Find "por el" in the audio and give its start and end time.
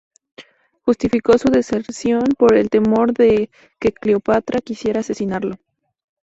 2.35-2.71